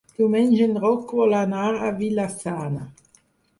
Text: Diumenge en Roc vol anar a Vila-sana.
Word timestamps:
Diumenge 0.19 0.63
en 0.67 0.73
Roc 0.85 1.13
vol 1.19 1.37
anar 1.41 1.67
a 1.69 1.93
Vila-sana. 2.01 2.91